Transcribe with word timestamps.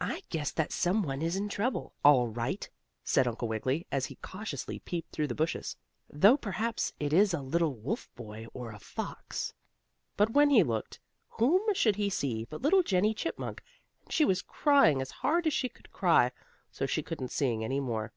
"I 0.00 0.22
guess 0.30 0.52
that's 0.52 0.74
some 0.74 1.02
one 1.02 1.20
in 1.20 1.46
trouble, 1.50 1.92
all 2.02 2.28
right," 2.28 2.66
said 3.04 3.28
Uncle 3.28 3.46
Wiggily, 3.46 3.86
as 3.92 4.06
he 4.06 4.14
cautiously 4.14 4.78
peeped 4.78 5.12
through 5.12 5.26
the 5.26 5.34
bushes. 5.34 5.76
"Though, 6.08 6.38
perhaps, 6.38 6.94
it 6.98 7.12
is 7.12 7.34
a 7.34 7.42
little 7.42 7.74
wolf 7.74 8.08
boy, 8.16 8.46
or 8.54 8.72
a 8.72 8.78
fox." 8.78 9.52
But 10.16 10.30
when 10.30 10.48
he 10.48 10.62
looked, 10.62 10.98
whom 11.28 11.60
should 11.74 11.96
he 11.96 12.08
see 12.08 12.46
but 12.46 12.62
little 12.62 12.82
Jennie 12.82 13.12
Chipmunk, 13.12 13.62
and 14.02 14.10
she 14.10 14.24
was 14.24 14.40
crying 14.40 15.02
as 15.02 15.10
hard 15.10 15.46
as 15.46 15.52
she 15.52 15.68
could 15.68 15.92
cry, 15.92 16.32
so 16.70 16.86
she 16.86 17.02
couldn't 17.02 17.28
sing 17.30 17.62
any 17.62 17.80
more. 17.80 18.14